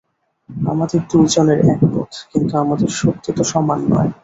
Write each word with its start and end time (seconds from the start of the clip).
আমাদের 0.67 0.99
দুইজনের 1.11 1.59
এক 1.65 1.79
পথ– 1.93 2.21
কিন্তু 2.31 2.53
আমাদের 2.57 2.89
শক্তি 2.95 3.29
তো 3.37 3.43
সমান 3.43 3.79
নয়। 3.89 4.11